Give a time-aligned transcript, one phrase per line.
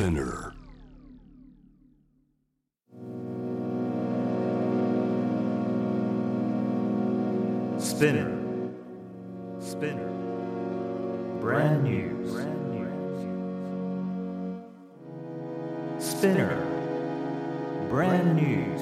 [0.00, 0.54] Spinner.
[7.78, 8.32] Spinner.
[9.60, 10.08] Spinner.
[11.38, 12.08] Brand new.
[12.32, 12.88] Brand new.
[16.00, 16.56] Spinner.
[17.90, 18.80] Brand news.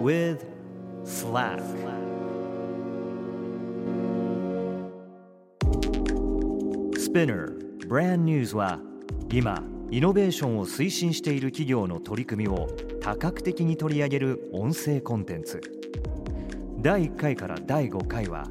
[0.00, 0.46] With
[1.02, 1.58] Slack.
[6.96, 7.56] Spinner
[7.88, 8.78] Brand News は
[9.32, 12.68] 今イノベーションを推進している企業の取り組みを
[13.00, 15.60] 多角的に取り上げる音声コンテンツ。
[16.78, 18.46] 第1回から第5回は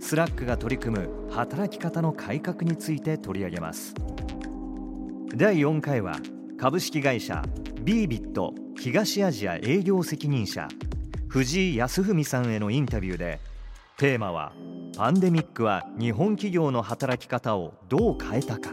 [0.00, 3.94] Slack が取り組む働き方の改革について取り上げます。
[5.34, 6.16] 第4回は
[6.58, 7.42] 株式会社
[7.82, 10.68] ビービット東アジア営業責任者
[11.28, 13.40] 藤井保文さんへのインタビューで
[13.98, 14.52] テーマは
[14.96, 18.70] パンデミックは日本企業の働き方をどう変えたか。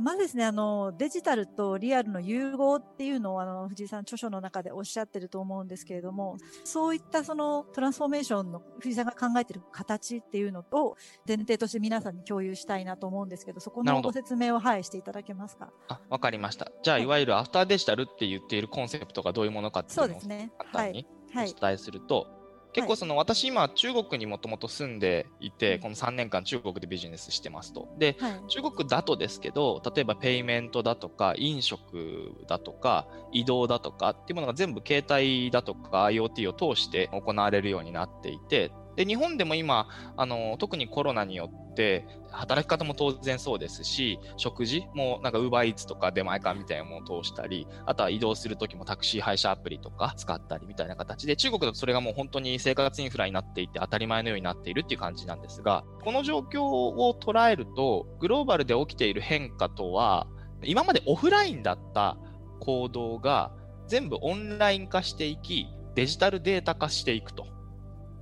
[0.00, 15.70] まあまずですね、あの、デジタルとリアルの融合っていうのを、あの、藤井さん著書の中でおっしゃってると思うんですけれども、そういったそのトランスフォーメーションの藤井さんが考えてる形っていうのを前提として皆さんに共有したいなと思うんですけど、そこのご説明を、はい、していただけますか？
[15.88, 16.70] あ、わかりました。
[16.82, 20.52] じゃあ、いわゆるアフターデジタルって言っているコンセプトがどういうものかっていうのをそうですね。
[20.72, 21.06] はい。
[21.34, 21.54] おはい。
[21.60, 22.37] 伝えすると、
[22.72, 27.88] 結構その私今中国にもともと住んでいて、うんこの3年間中国でビジネスしてますと。
[27.98, 28.40] で、はい。
[28.48, 60.26] 中国だとですけど、例えばペイメントだとか、飲食だとか、移動だとかっていうものが全部携帯だとか IoT を通して行われるようになっていて、で、日本でも今、あの、特にコロナによって、働き方も当然そうですし、食事もなんか UberEats とか出前館みたいなものを通したり、あとは移動するときもタクシー配車アプリとか使ったりみたいな形で、中国だとそれがもう本当に生活インフラになっていて当たり前のようになっているっていう感じなんですが、この状況を捉えると、グローバルで起きている変化とは、
[60.64, 62.18] 今までオフラインだった
[62.58, 63.52] 行動が
[63.86, 67.57] 全部オンライン化していき、デジタルデータ化していくと。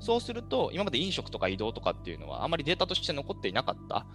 [0.06, 4.06] そうすると、今まで飲食とか移動とかっていうのはあまりデータとして残っていなかった。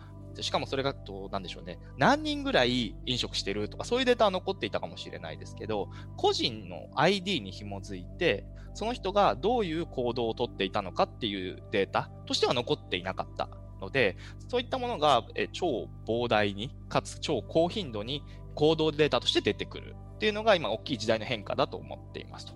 [0.41, 1.79] しかもそれが、どうなんでしょうね。
[1.97, 13.49] 何人ぐらい飲食してるとか、そういうデータは残っていたかもしれないですけど、個人の ID に紐づいて、その人がどういう行動をとっていたのかっていうデータとしては残っていなかった
[13.81, 14.15] ので、
[14.47, 18.23] そういったものが超膨大に、かつ超高頻度に
[18.55, 22.53] 行動データとして出てくるっていうのが今大きい時代の変化だと思っていますと。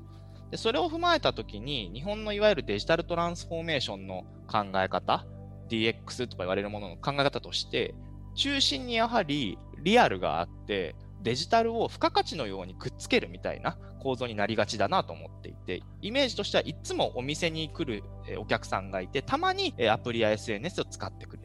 [0.55, 5.25] でそれを踏まえたときに、日本のいわゆるデジタルトランスフォーメーションの考え方、
[5.69, 7.93] DX とか言われるものの考え方として、
[8.35, 18.03] 中心にやはりリアルがあって、デジタルを付加価値のようにくっつけるみたいな構造になりがちだなと思っていて、イメージとしてはいつもお店に来る
[18.37, 21.44] お客さんがいて、たまにアプリや SNS を使ってくれ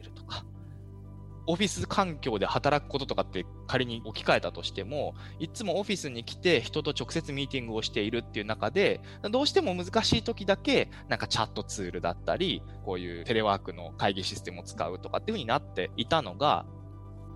[1.47, 16.65] オフィス環境で働くこととかって仮に置き換えたとしても、いつもオフィスに来て人と直接ミーティングをしているっていう中で、どうしても難しい時だけ、なんかチャットツールだったり、こういうテレワークの会議システムを使うとかっていう風になっていたのが、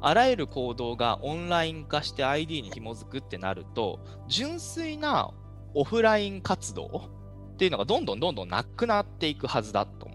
[0.01, 5.31] あらゆる行動がオンライン化して ID に紐づくってなると、純粋な
[5.73, 7.09] オフライン活動
[7.53, 10.07] っていうのがどんどんどんどんなくなっていくはずだと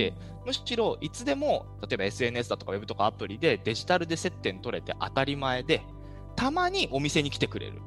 [0.00, 0.14] て
[0.46, 5.82] むしろいつでも、例えば SNS だとか Web とかアプリでデジタルで接点取れて当たり前で、
[6.36, 7.82] たまにお店に来てくれる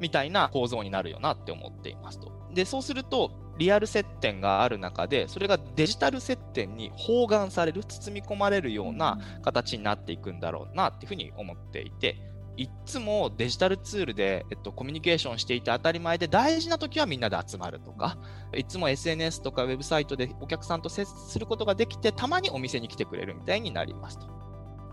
[0.00, 2.32] みたいな構造になるよなって思っていますと。
[2.52, 18.18] で、そうすると、リアル接点がある中で、それがデジタル接点に包含される、包み込まれるような形になっていくんだろうなっていうふうに思っていて、いつもデジタルツールで、えっと、コミュニケーションしていて当たり前で大事な時はみんなで集まるとか、
[18.54, 24.26] いつも SNS とかウェブサイトでお客さんと接することができて、たまにお店に来てくれるみたいになりますと。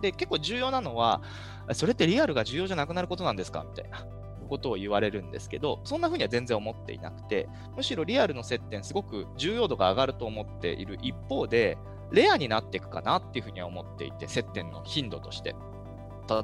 [0.01, 1.21] で、結構重要なのは、
[1.73, 4.05] それってリアルが重要じゃなくなることなんですかみたいな
[4.47, 11.77] ことを言われるんですけど、そんな風には全然思っていなくて、むしろリアルの接点すごく重要度が上がると思っている一方で、
[12.11, 15.55] レアになっていくかなっていうふうには思っていて、接点の頻度として。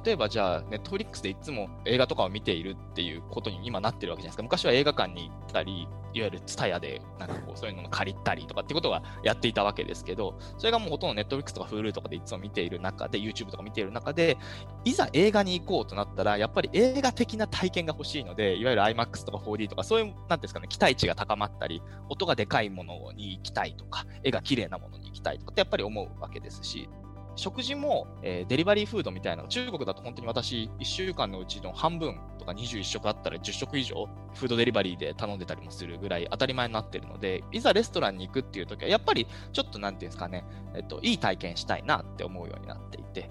[0.06, 4.44] 例えばじゃあ、ネットフリックスでいつも映画とかを見ているっていうことに今なってるわけじゃないですか。
[4.44, 14.38] 昔は映画館に行ったり、いわゆるツタヤでなんかこうそういうのを借りたりとかっていうことがやっていたわけですけど、それがもうほとんどネットフリックスとか Hulu とかでいつも見ている中で、YouTube とか見ている中で、
[14.86, 26.88] いざ映画に行こうとなったら、やっぱり映画的な体験が欲しいので、いわゆる IMAX とか 4D とか、そういう、なんていうんですかね、期待値が高まったり、音がでかいものに行きたいとか、絵が綺麗なものに行きたいとかってやっぱり思うわけですし、
[27.36, 40.46] 食事も、えーデリバリーフードみたいな、中国だと本当に私、1週間のうちの半分とか21食あったら10食以上フードデリバリーで頼んでたりもするぐらい当たり前になってるので、いざレストランに行くっていう時は、やっぱりちょっとなんていうんですかね、
[40.76, 43.30] えっと、いい体験したいなって思うようになっていて、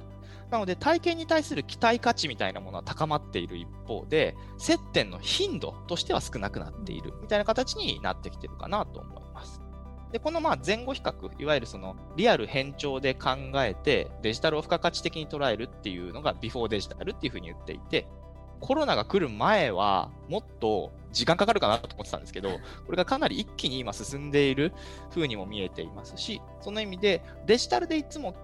[0.51, 9.64] なので体験に対する期待価値みたいなものは高まっている一方で、接点の頻度としては少なくなっているみたいな形になってきてるかなと思います。
[10.15, 11.13] で、このまあ前後比較、
[11.43, 18.07] いわゆるそのリアル変調で考えてデジタルを付加価値的に捉えるっていうのがビフォーデジタルっていうふうに言っていて、
[18.61, 22.51] コロナが来る前はもっと時間かかるかなと思ってたんですけど、
[22.87, 24.73] これがかなり一気に今進んでいる
[25.11, 28.37] 風にも見えていますし、その意味でデジタルでいつも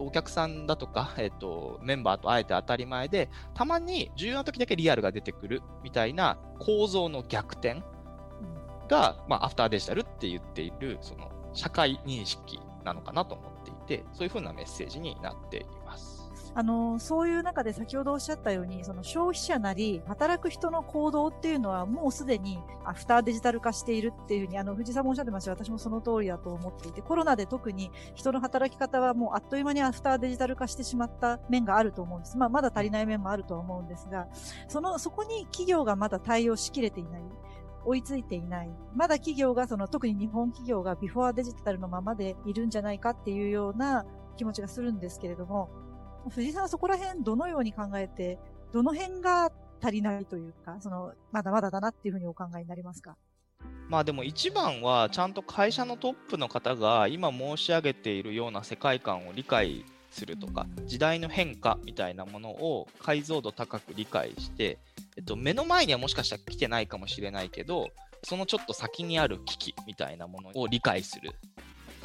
[0.00, 7.80] お客さんだとか、えっと、メンバーと会えて当たり前で、たまに重要な時だけリアルが出てくるみたいな構造の逆転
[8.92, 16.12] が、まあ、アフターデジタルって言っている、その社会認識なのかなと思っていて、そういうふうなメッセージになっています。
[16.54, 32.36] あの、そういう中で先ほどおっしゃったように、その消費者なり、働く人の行動っていうのはもうすでにアフターデジタル化しているっていうふうに、あの、藤井さんもおっしゃってました私もその通りだと思っていて、コロナで特に人の働き方はもうあっという間にアフターデジタル化してしまった面があると思うんです。
[32.36, 34.28] まあ、まだ足りない面もあると思うんですが、
[34.68, 37.22] その、そこに企業がまだ対応しきれていない。
[37.84, 38.70] 追いついていない。
[38.94, 44.04] まだ企業が、その特に日本企業がビフォーデジタルのままでいるんじゃないかっていうような
[44.36, 45.70] 気持ちがするんですけれども、
[46.30, 48.38] 藤井さんはそこら辺どのように考えて、
[48.72, 49.50] どの辺が
[49.82, 53.16] 足りないというか、その、まだまだだなっていうふうにお考えになりますか？
[53.88, 64.78] まあでも一番はちゃんと会社のトップの方が今申し上げているような世界観を理解するとか時代の変化みたいなものを解像度高く理解して、
[65.16, 67.90] えっと、目の前にはもしかしたら来てないかもしれないけど
[68.24, 71.32] そのちょっと先にある危機みたいなものを理解する。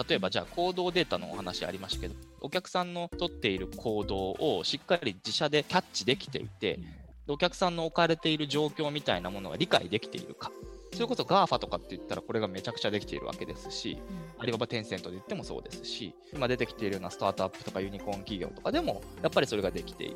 [0.07, 6.80] 例えばじゃあ行動データのお話ありましたけどお客さんの取っている行動をしっかり自社でキャッチできていて
[7.27, 10.51] お客さんの置かれている状況みたいなものが理解できているか。
[10.94, 14.00] それこそ GAFA とかって言ったらこれがめちゃくちゃできているわけですし、
[14.39, 20.15] アリババテンセントで言ってもそうですし、今出てきているようなスタートアップとかユニコーン企業とかでも、やっぱりそれができている。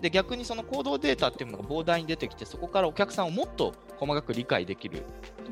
[0.00, 5.02] で、逆にその行動データっていうのが膨大に出てきて、そこからお客さんをもっと細かく理解できる。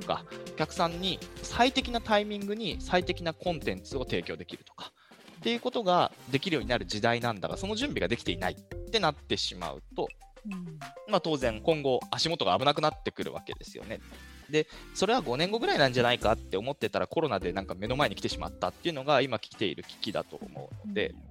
[0.00, 4.92] とか、お客さんに最適なタイミングに最適なコンテンツを提供できるとか、
[5.38, 8.56] っていうことができるようになる時代なんだが、その準備ができていないっ
[8.90, 10.08] てなってしまうと、
[10.46, 10.78] うん、
[11.08, 14.00] まあ、当然今後足元が危なくなってくるわけですよね。
[14.48, 21.25] で、それは5年後ぐらいなんじゃないかって思ってたらコロナでなんか目の前に来てしまったっていうのが今来ている危機だと思うので、うん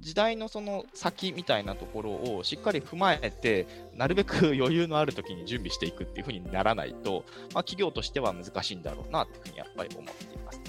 [0.00, 10.60] 時代のその先みたいなところをしっかり踏まえて、なるべく 余裕のある時に準備していくっていうふうにならないと、まあ、企業としては難しいんだろうなというふうにやっぱり思っています。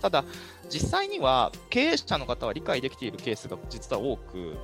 [0.00, 0.24] ただ、
[0.70, 4.56] 実際には経営者の方は理解できているケースが実は多く、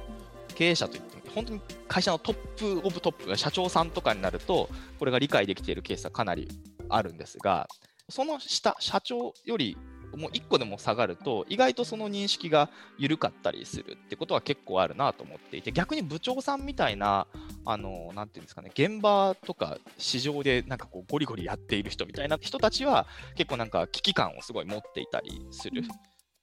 [0.55, 6.49] 経営者といっても、本当に会社のトップオブトップが社長さんとかになると、これが理解できているケースはかなり
[6.89, 7.69] あるんですが、
[8.09, 9.77] その下、社長より
[10.17, 17.27] もう1個でも下がると、意外とその認識が緩かったりするってことは結構あるなと思っていて、逆に部長さんみたいな、
[17.65, 23.07] あの、なんていうんですかね、現場とか市場でなんかこうゴリゴリやっている人みたいな人たちは、
[23.37, 25.83] 結構なんか危機感をすごい持っていたりするっ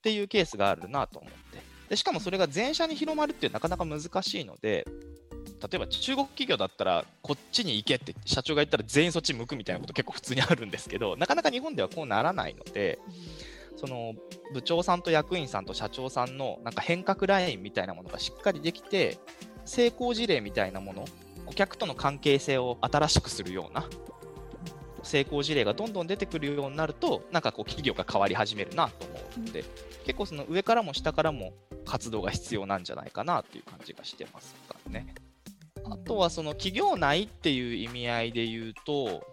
[0.02, 1.62] ていうケースがあるなと思って。
[1.90, 4.88] でしかもそれが全社に広まるってなかなか難しいので、
[5.62, 13.00] 例えば中国企業だったらこっちに行けって社長が言ったら全員そっち向くみたいなこと結構普通にあるんですけどなかなか日本ではこうならないので、
[13.82, 14.14] その
[14.54, 19.18] 部長さんと役員さんと社長さんのなんか変革ラインみたいなものがしっかりできて、
[19.66, 21.06] 成功事例みたいなもの、
[21.48, 23.90] 顧客との関係性を新しくするような
[25.02, 29.64] 成功事例がどんどん出てくるようになると、なんかこう企業が変わり始めるなと思うので、
[30.06, 35.16] 結構その上からも下からも活動が必要なんじゃないかなっていう感じがしてますからね。
[35.86, 39.24] あとはその企業内っていう意味合いで言うと、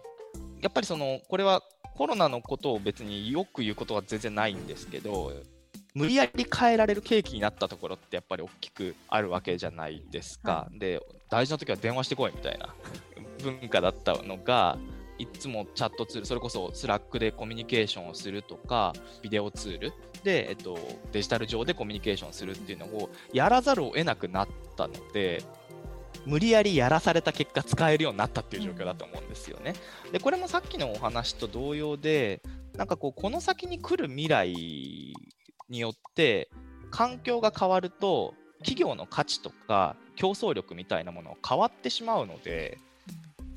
[0.59, 1.61] やっぱりそのこれは
[1.99, 5.33] コロナのことを別によく言うことは全然ないんですけど、
[5.93, 10.51] 無理やり変えられる契機になったところってやっぱり大きくあるわけじゃないですか。
[10.51, 12.73] はい、で、大事な時は電話してこいみたいな
[13.43, 14.77] 文化だったのが、
[15.17, 19.91] いつもチャットツール、それこそ Slack でコミュニケーションをするとか、ビデオツール
[20.23, 20.79] で、えっと、
[21.11, 25.43] デジタル上でコミュニケーションするっていうのをやらざるを得なくなったので、
[26.29, 29.73] 無理やりやらされた結果使えるようになったっていう状況だと思うんですよね。
[30.11, 32.41] でこれもさっきのお話と同様で
[32.77, 34.53] なんかこうこの先に来る未来
[35.69, 36.49] によって
[36.91, 42.77] 環境が変わると企業の価値とか競争力みたいなものが変わってしまうので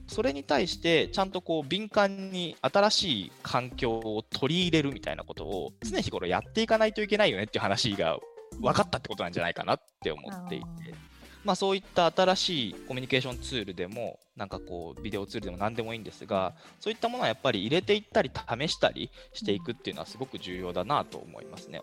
[0.07, 8.19] それに対してちゃんとこう敏感に新しい環境を取り入れるみたいなことを常日頃やっていかないといけないよねっていう話が
[8.61, 11.12] 分かったってことなんじゃないかなって思っていて。
[11.45, 21.83] まあ、そういった新しいコミュニケーションツールでも、なんかこう、ビデオツールでも何でもいいんですが、そういったものはやっぱり入れていったり、試したりしていくっていうのはすごく重要だなと思いますね。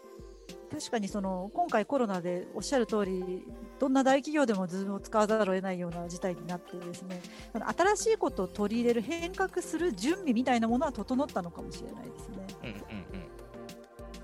[0.71, 3.43] 確かにその今回コロナでおっしゃる通り
[3.79, 7.21] どんな大企業でもズームを使わざるを得ないような事態になってですね
[7.53, 12.37] 新しいことを取り入れる変革する準備みたいなものは整ったのかもしれないですね。
[12.63, 12.75] うんうん
[13.23, 13.28] うん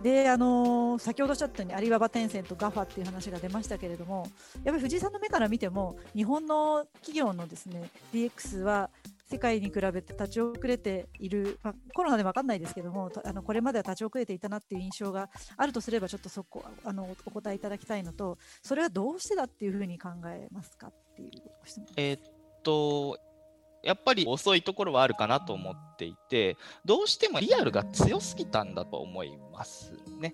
[0.05, 4.27] で、あのー、先ほどおっしゃったようにアリババ、テンセント、ガファっていう話が出ましたけれども、
[4.63, 8.91] やっぱり藤井さんの目から見ても、日本の企業のですね DX は
[9.27, 21.31] 世界に比べて立ち遅れている、まあ、コロナで分かんないですけども、あのこれまでは立ち遅れていたなっていう印象があるとすれば、ちょっとそこあのお答えいただきたいのと、それはどうしてだっていうふうに考えますかっていう
[21.65, 22.21] 質問えー、っ
[22.61, 23.17] と、
[23.85, 30.33] やっぱり遅いところはあるかなと思っていて、どうしてもリアルが強すぎたんだと思いますね。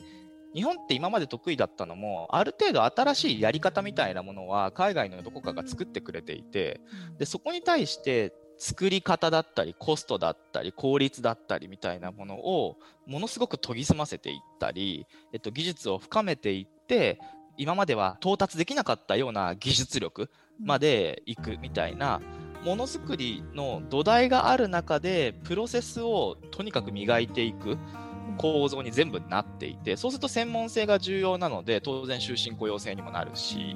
[0.53, 6.81] 日本って今まで得意だったのも、ある程度新しいやり方みたいなものは海外のどこかが作ってくれていて、
[7.17, 12.77] でそこに対して作り方だったりコストだったり効率だったりみたいなものを
[13.07, 17.19] ものすごく研ぎ澄ませていったり、えっと、技術を深めていって
[17.57, 20.29] 今までは到達できなかったような技術力
[20.59, 22.21] までいくみたいな
[22.63, 27.77] ものづくりの土台がある中でプロセスをとにかく磨いていく
[28.37, 33.75] 構造に全部なっていてそうすると専門性が重要なので当然終身雇用制にもなるし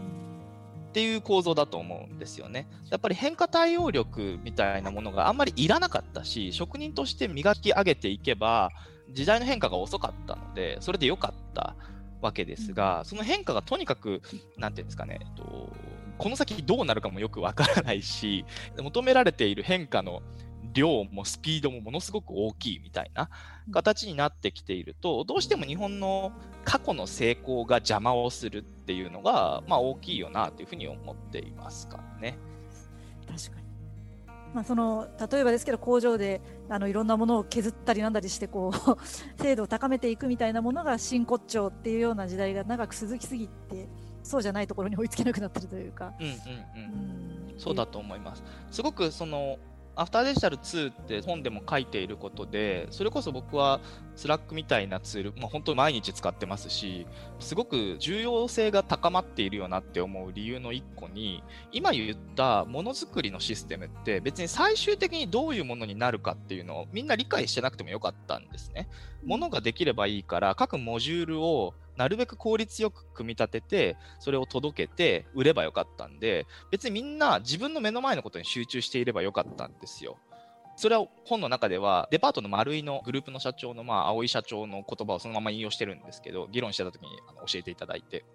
[0.89, 2.69] っていう構造だと思うんですよね。
[2.89, 8.71] やっぱり変化対応力みたいなものがあんまりいらなかったし職人として磨き上げていけば
[9.11, 11.75] 時代の変化が遅かったのでそれで良かった
[12.21, 14.21] わけですがその変化がとにかく
[14.57, 15.69] 何て言うんですかね、えっと、
[16.17, 18.45] この先どうなるかもよくわからないし
[18.77, 20.21] 求められている変化の
[20.73, 23.29] 量もスピードもものすごく大きいみたいな
[23.71, 26.33] 形になってきていると、どうしても日本の
[26.65, 32.37] 過去の成功が邪魔をするっていうのが、まあ、大きいよなというふうに思っていますからね。
[33.25, 33.65] 確かに
[34.53, 38.97] まあ、その例えばですけど工場であのいろんなものを削ったりなんだりしてこう
[39.43, 43.89] 精度を高めていくみたいなものが真骨頂っていうような時代が長く続きすぎて
[44.25, 46.13] そうじゃないところに追いつけなくなってるというか。
[46.19, 46.39] うんうんうん、
[47.51, 48.43] うん、そうだと思います。
[48.71, 49.57] すごくその
[49.97, 53.79] アフターデジタル2って本でも書いていることで、それこそ僕は
[54.15, 57.07] Slack みたいなツール、まあ、本当に毎日使ってますし、
[57.39, 68.89] すごく重要性が高まっているよなって思う理由の一個に、今言ったものづくりのシステムって別に最終的にどういうものになるかっていうのをみんな理解してなくてもよかったんですね。
[69.23, 80.17] ものができればいいから、各モジュールをなるべく効率よく組み立てて、それを届けて売ればよかったんで、別にみんな自分の目の前のことに集中していればよかったんですよ。
[80.77, 87.09] それは本の中では、デパートの丸井のグループの社長の、まあ、青井社長の言葉をそのまま引用してるんですけど、議論してた時に
[87.47, 88.25] 教えていただいて、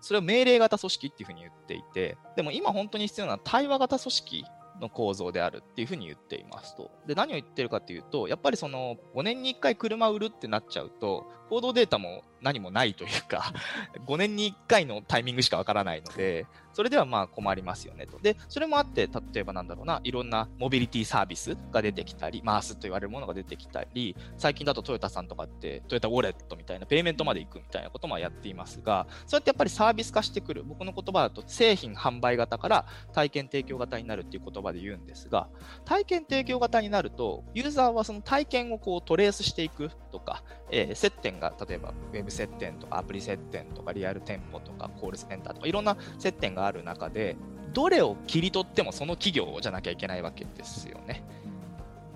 [0.00, 4.44] それを命令型組織っていうふうに言っていて、でも今本当に必要な対話型組織
[4.80, 6.90] の構造であるっていうふうに言っていますと。
[7.06, 13.52] で、何を言ってるかっていうと、やっぱりその5年に1回車売るってなっちゃうと、行動データも何もないというか
[14.06, 18.18] 5年に1回のタイミングしかわからないので、それではまあ困りますよねと。
[18.18, 35.48] で、それもあって、例えばなんだろうな、いろんなモビリティサービスが出てきたり、マースと言われるものが出てきたり、最近だとトヨタさんとかって、トヨタウォレットみたいな、ペイメントまで行くみたいなこともやっていますが、そうやってやっぱりサービス化してくる、僕の言葉だと製品販売型から体験提供型になるっていう言葉で言うんですが、
[35.84, 47.36] 体験提供型になると、ユーザーはその体験をこうトレースしていくとか、えー、接点が例えばウェブ接点とかアプリ接点とかリアル店舗とかコールセンターとかいろんな接点がある中で
[47.72, 51.22] どれを切り取ってもその企業じゃなきゃいけないわけですよね。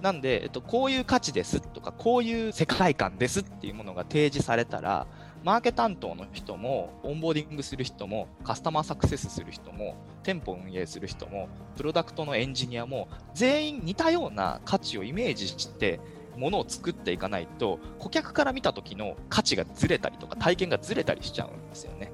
[0.02, 5.06] なんで、えっと、こういう価値ですとかこういう世界観ですっていうものが提示されたら
[5.44, 16.00] マーケ担当の人もオンボーディングする人もカスタマーサクセスする人も店舗運営する人もプロダクトのエンジニアも全員似たような価値をイメージして
[16.37, 22.12] ものを作っていかないと顧客から見た時の価値がずれたりとか体験がずれたりしちゃうんですよね。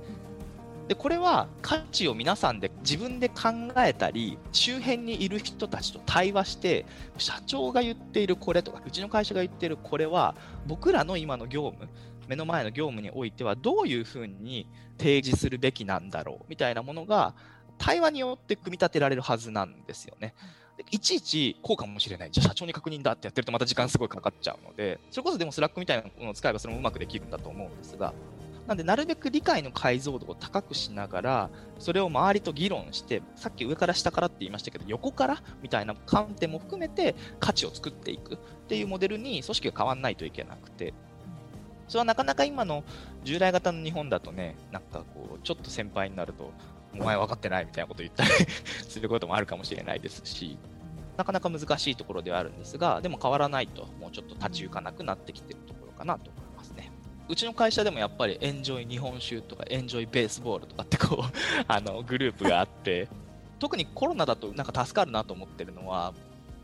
[0.89, 3.45] でこれは価値を皆さんで自分で考
[3.77, 6.85] えたり周辺にいる人たちと対話して
[7.17, 10.35] 社長が言っているこれとかうちの会社が言っているこれは
[10.67, 11.89] 僕らの今の業務
[12.27, 14.67] 目の前の業務においてはどういうふうに
[14.99, 17.35] 提示するべきなんだろうみたいなものが
[17.79, 20.35] 対話によって組み立てられるはずなんですよね。
[20.90, 22.30] いちいちこうかもしれない。
[22.30, 28.14] じゃあ社長に確認だってやってるとまた時間すごいかかっちゃうので、それこそでも Slack みたいなものを使えばそれもうまくできるんだと思うんですが、
[28.66, 40.94] なんでなるべく理解の解像度を高くしながら、それを周りと議論して、さっき上から下からって言いましたけど、横からみたいな観点も含めて価値を作っていくっていうモデルに組織が変わらないといけなくて、
[41.88, 42.84] それはなかなか今の
[43.25, 46.52] 従来型の日本だとね、なんかこう、ちょっと先輩になると、
[46.94, 48.30] お前分かってないみたいなこと言ったり
[48.88, 50.56] することもあるかもしれないですし、
[51.21, 56.91] なかなか難しいところではあるんですが、でも変わらないと、もうちょっと立ち行かなくなってきてるところかなと思いますね。
[57.29, 61.33] うちの会社でもやっぱりエンジョイ日本酒とかエンジョイベースボールとかってこう
[61.69, 63.09] あのグループがあって、
[63.59, 66.15] 特にコロナだとなんか助かるなと思ってるのは、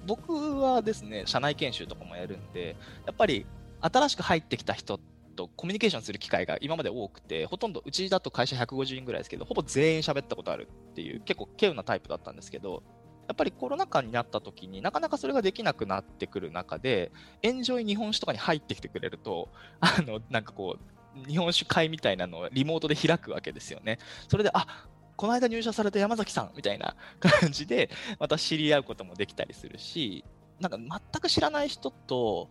[0.06, 3.44] 僕はですね、社内研修とかもやるんで、やっぱり
[3.82, 4.98] 新しく入ってきた人
[5.36, 12.82] とコミュニケーションする機会が今まで多くて、ほとんどうちだと会社150人ぐらいですけど、ほぼ全員喋ったことあるっていう、結構稀有なタイプだったんですけど、
[13.28, 17.10] やっぱりコロナ禍になった時になかなかそれができなくなってくる中で、
[17.42, 19.48] エンジョイ日本酒とかに入ってきてくれると、
[19.80, 20.78] あの、なんかこ
[21.24, 23.98] う、日本酒会みたいなのをリモートで開くわけですよね。
[24.28, 30.24] それで、あこの間入社された山崎さんみたいな 感じで、また知り合うこともできたりするし、
[30.60, 32.50] なんか全く知らない人と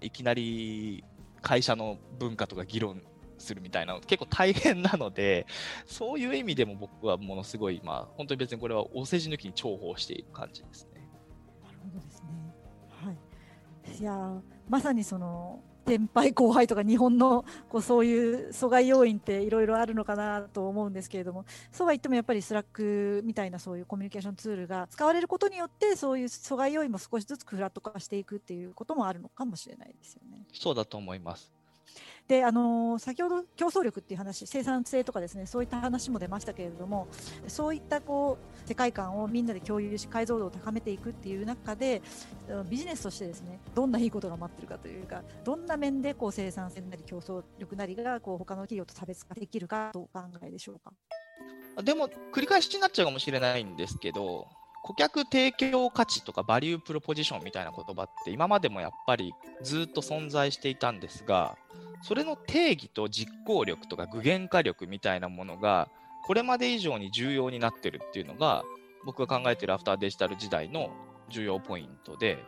[0.00, 1.04] いきなり
[1.42, 3.02] 会社の文化とか議論
[3.38, 5.46] するみたいなの結構大変なので、
[5.86, 11.08] そういう意味でも僕はものすごい、まあ、本当に別にこれはお世辞抜きに重宝している感じですね。
[11.64, 12.28] なるほどですね。
[12.90, 13.98] はい。
[13.98, 30.44] いやまさにその先輩後輩とか日本のこうそういう阻害要因っていろいろあるのかなと思うんですけれどもそうは言ってもやっぱり Slack みたいなそういうコミュニケーションツールが使われることによってそういう阻害要因も少しずつフラット化していくっていうこともあるのかもしれないですよね。
[30.52, 31.52] そうだと思います。
[32.28, 37.06] であの先ほど競争力っていう話生産性とかですねそういった話も出ましたけれども
[37.46, 42.02] そういったこう世界観をみんなで共有し解像度を高めていくっていう中で
[42.68, 50.92] ビジネスとしてですねどんないいことが待ってるかというかどんな面でこう生産性なり競争力なりがこう他の企業と差別化できるかとお考えでしょうか？
[51.82, 54.48] でも繰り返しになっちゃうかもしれないんですけど
[54.82, 61.56] 顧客提供価値とかバリュープロポジションみたいな言葉って今までもやっぱりずっと存在していたんですが
[62.02, 65.88] それの定義と実行力とか具現化力みたいなものが
[66.26, 68.64] これまで以上に重要になってるっていうのが
[69.04, 70.90] 僕が考えてるアフターデジタル時代の
[71.28, 72.38] 重要ポイントで。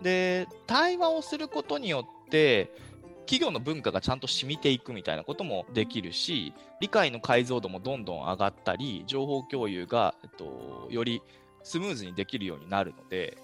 [0.00, 2.72] で対話をすることによって
[3.20, 11.22] 企業の文化がちゃんと染みていくみたいなこともできるし理解の解像度もどんどん上がったり情報共有が、えっと、より
[11.62, 13.38] スムーズにできるようになるので、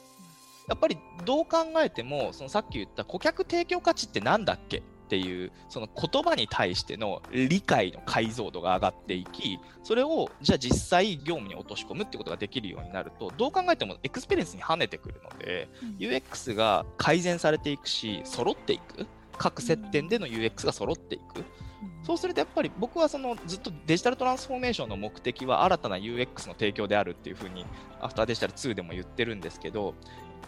[0.68, 19.06] やっぱりどう考えても、そのさっき言った顧客提供価値って何だっけていうその言葉に対しての理解の解像度が上がっていきそれをじゃあ実際業務に落とし込むってことができるようになるとどう考えてもエクスペリエンスに跳ねてくるので、うん、UX が改善されていくし揃っていく。
[19.38, 21.44] 各接点での UX が揃っていく、
[22.02, 27.64] そうするとやっぱり僕はそのずっとデジタルトランスフォーメーションの目的は新たな UX の提供であるっていうふうに
[28.00, 29.94] アフターデジタル2でも言ってるんですけど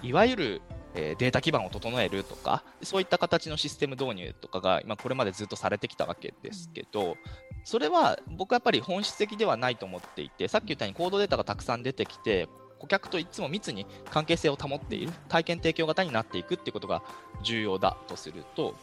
[0.02, 0.62] いわゆる
[0.94, 7.16] データ基盤を整えるとかそういった形のシステム導入とかが今これまでずっとされてきたわけですけど
[7.64, 12.48] それは僕はやっぱり本質的ではないと思っていてさっき言ったようにコードデータがたくさん出てきて
[12.80, 17.02] 顧客といつも密に関係性を保っている体験提供型になっていくっていうことが
[17.44, 18.74] 重要だとすると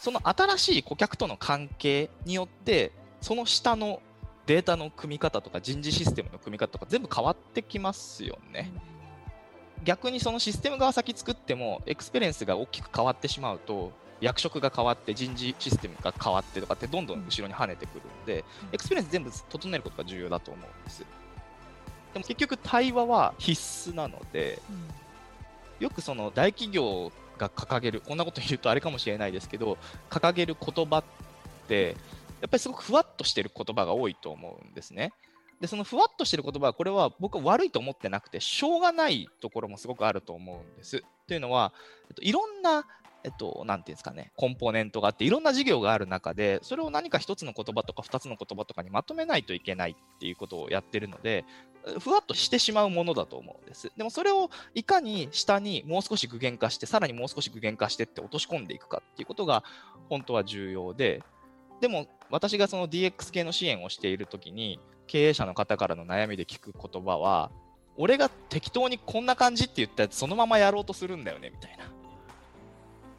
[0.00, 4.02] その新しい顧客との関係によってその下の
[4.46, 8.72] データの組み方とか人事システムの組み方とか全部変わってきますよね。
[9.84, 21.04] 逆にそのシステム側先作ってもエクスペリエンスが大きく変わってしまうと役職が変わって人事システムが変わってとかってどんどん後ろに跳ねてくるので、エクスペリエンス全部整えることが重要だと思うんです。
[22.12, 24.60] でも結局対話は必須なので、
[25.78, 29.78] よくその大企業が掲げる、こんなこと言うとあれかもしれないですけど、
[30.10, 31.04] 掲げる言葉っ
[31.68, 31.96] て、
[32.40, 35.12] やっぱりすごくふわっとしてる言葉が多いと思うんですね。
[35.60, 41.02] で、そのふわっとしてる言葉は、これは僕は悪いと思ってなくて、しょうがないところもすごくあると思うんです。
[41.26, 41.72] というのは、
[42.08, 42.86] えっと、いろんな
[43.24, 51.44] えっと、ていうんですかね、コンポーネントがあって、いろんな事業がある中で、それを何か一つの言葉とか二つの言葉とかにまとめないといけないっていうことをやってるので、
[52.00, 53.90] ふわっとしてしまうものだと思うんです。
[53.96, 59.64] でもそれをいかに下にもう少し具現化して、さらにもう少し具現化してって落とし込んでいくかっていうことが
[60.08, 61.22] 本当は重要で、
[61.80, 67.50] でも私がその DX 系の支援をしているときに、経営者の方からの悩みで聞く言葉は、
[67.96, 71.84] 俺が適当にこんな感じって言ったやつそのままやろうとするんだよねみたいな。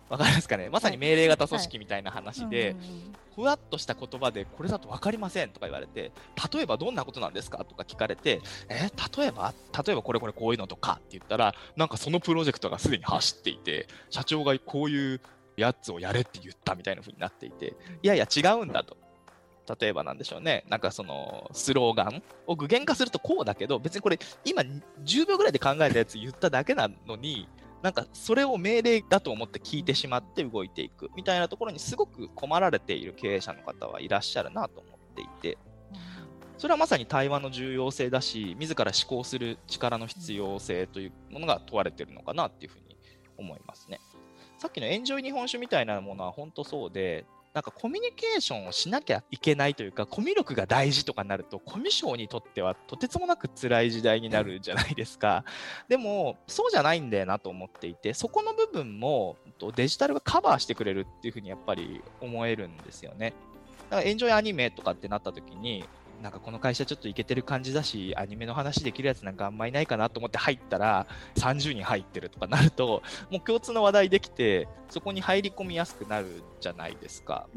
[0.08, 0.70] わかりますかね？
[0.70, 2.76] まさに命令型組織みたいな話で、
[3.36, 6.12] ふわっとした言葉で、これだと分かりませんとか言われて、
[6.52, 7.64] 例えばどんなことなんですか？
[7.64, 8.88] とか聞かれて、え？
[8.88, 9.54] ー、例えば？
[9.86, 15.22] 例えばこれこれこういうのとかって言ったら、なんかそのプロジェクトがすでに走っていて、社長がこういう
[15.58, 18.98] やつをやれって言ったみたいな風になっていて、いやいや違うんだと。
[19.80, 24.64] 例えばなんでしょうね、なんかそのスローガンを具現化するとこうだけど、別にこれ今
[25.04, 27.48] 10秒ぐらいで考えたやつ言っただけなのに、
[27.82, 31.10] なんかそれを命令だと思って聞いてしまって動いていく。
[31.16, 35.58] みたいなところにすごく困られている経営者の方はいらっしゃるなと思っていて、
[36.58, 42.98] それはまさに対話の重要性だし、自ら思考する力の必要性というものが問われているのかなっていうふうに
[43.38, 44.02] 思いますね。
[44.58, 55.44] さっきのエンジョイ日本酒みたいなものは本当そうで、なんかコミュニケーションをしなきゃいけないというか、コミュ力が大事とかになると、コミュ障にとってはとてつもなく辛い時代になるじゃないですか。
[55.88, 59.38] でも、そうじゃないんだよなと思っていて、そこの部分も
[59.76, 63.34] デジタルがカバーしてくれるっていうふうにやっぱり思えるんですよね。
[63.90, 65.84] だからエンジョイアニメとかってなった時に、
[66.22, 77.48] なんかこの会社ちょっといけてる感じだし、アニメの話できるやつなんかあんまいないかなと思って入ったら、30人入ってるとかなると、もう共通の話題できて、そこに入り込みやすくなるじゃないですか。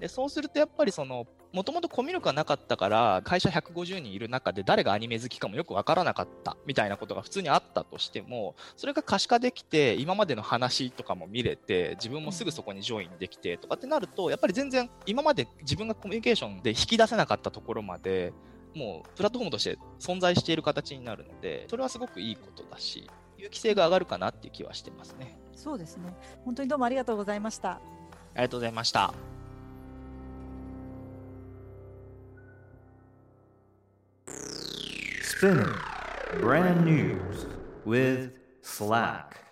[0.00, 1.26] でそうするとやっぱりその、
[1.56, 18.34] もともとコミュ力がなかったから、会社150人いる中で誰がアニメ好きかもよくわからなかったみたいなことが普通にあったとしても、それが可視化できて、今までの話とかも見れて、自分もすぐそこにジョインできてとかってなると、やっぱり全然今まで自分がコミュニケーションで引き出せなかったところまで、
[18.74, 25.38] もうプラットフォームとして存在している形になるので、それはすごくいいことだし、有機性が上がるかなっていう気はしてますね。
[25.54, 26.14] そうですね。
[26.44, 27.70] 本当にどうもありがとうございました。
[27.70, 27.80] あ
[28.36, 29.35] りがとうございました。
[35.36, 35.74] Spinner.
[36.40, 37.44] Brand News
[37.84, 38.30] with
[38.62, 39.45] Slack